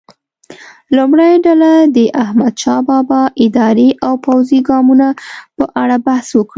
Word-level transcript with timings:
لومړۍ 0.95 1.33
ډله 1.45 1.71
دې 1.95 2.07
د 2.07 2.13
احمدشاه 2.23 2.81
بابا 2.89 3.21
اداري 3.45 3.89
او 4.05 4.13
پوځي 4.25 4.59
ګامونو 4.69 5.09
په 5.57 5.63
اړه 5.81 5.95
بحث 6.07 6.27
وکړي. 6.33 6.49